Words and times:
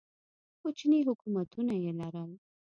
کوچني 0.59 0.99
حکومتونه 1.07 1.73
یې 1.83 1.91
لرل 1.99 2.31